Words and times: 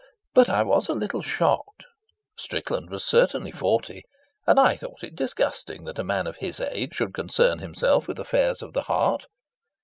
But 0.33 0.49
I 0.49 0.63
was 0.63 0.89
a 0.89 0.95
little 0.95 1.21
shocked. 1.21 1.83
Strickland 2.35 2.89
was 2.89 3.03
certainly 3.03 3.51
forty, 3.51 4.01
and 4.47 4.59
I 4.59 4.75
thought 4.75 5.03
it 5.03 5.15
disgusting 5.15 5.83
that 5.83 5.99
a 5.99 6.03
man 6.03 6.25
of 6.25 6.37
his 6.37 6.59
age 6.59 6.95
should 6.95 7.13
concern 7.13 7.59
himself 7.59 8.07
with 8.07 8.17
affairs 8.17 8.63
of 8.63 8.73
the 8.73 8.81
heart. 8.89 9.27